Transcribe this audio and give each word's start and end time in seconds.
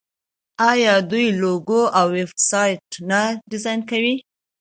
آیا 0.71 0.93
دوی 1.09 1.27
لوګو 1.41 1.81
او 1.97 2.05
ویب 2.15 2.31
سایټ 2.49 2.85
نه 3.09 3.21
ډیزاین 3.51 3.79
کوي؟ 3.89 4.15